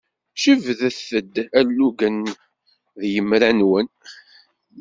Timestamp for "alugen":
1.59-2.17